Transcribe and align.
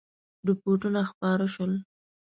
رپوټونه 0.47 1.01
خپاره 1.09 1.45
شول. 1.53 1.73